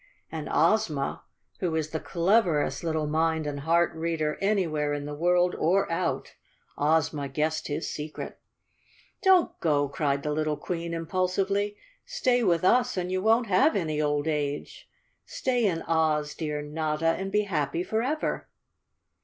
[0.31, 1.21] And Ozma,
[1.59, 7.27] who is the cleverest little mind and heart reader anywhere in the world or out—Ozma
[7.29, 8.39] guessed his secret."
[9.23, 11.77] Don't go I" cried the little Queen impulsively."
[12.07, 14.89] Stay with us and you won't have any old age.
[15.27, 18.47] Stay in Oz, dear Notta, and be happy forever."